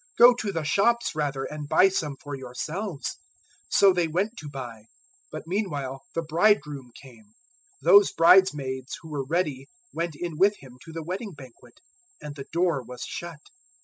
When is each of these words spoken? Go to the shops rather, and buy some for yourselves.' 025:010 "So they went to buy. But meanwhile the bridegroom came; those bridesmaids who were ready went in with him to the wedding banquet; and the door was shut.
Go 0.17 0.33
to 0.33 0.51
the 0.51 0.63
shops 0.63 1.13
rather, 1.13 1.43
and 1.43 1.69
buy 1.69 1.87
some 1.89 2.15
for 2.17 2.33
yourselves.' 2.33 3.17
025:010 3.67 3.67
"So 3.69 3.93
they 3.93 4.07
went 4.07 4.31
to 4.39 4.49
buy. 4.49 4.85
But 5.31 5.43
meanwhile 5.45 6.01
the 6.15 6.23
bridegroom 6.23 6.91
came; 6.99 7.35
those 7.83 8.11
bridesmaids 8.11 8.97
who 9.03 9.11
were 9.11 9.23
ready 9.23 9.67
went 9.93 10.15
in 10.15 10.39
with 10.39 10.55
him 10.57 10.79
to 10.85 10.91
the 10.91 11.03
wedding 11.03 11.35
banquet; 11.35 11.81
and 12.19 12.33
the 12.35 12.47
door 12.51 12.81
was 12.81 13.03
shut. 13.03 13.41